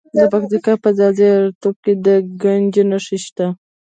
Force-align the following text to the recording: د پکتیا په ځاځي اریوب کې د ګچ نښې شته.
د 0.15 0.17
پکتیا 0.31 0.73
په 0.83 0.89
ځاځي 0.97 1.25
اریوب 1.35 1.75
کې 1.83 1.93
د 2.05 2.07
ګچ 2.41 2.75
نښې 2.89 3.17
شته. 3.25 3.45